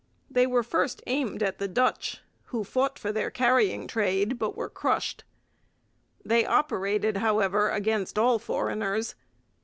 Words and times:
They 0.31 0.47
were 0.47 0.63
first 0.63 1.03
aimed 1.05 1.43
at 1.43 1.59
the 1.59 1.67
Dutch, 1.67 2.23
who 2.45 2.63
fought 2.63 2.97
for 2.97 3.11
their 3.11 3.29
carrying 3.29 3.85
trade 3.87 4.39
but 4.39 4.57
were 4.57 4.67
crushed. 4.67 5.23
They 6.25 6.43
operated, 6.43 7.17
however, 7.17 7.69
against 7.69 8.17
all 8.17 8.39
foreigners. 8.39 9.13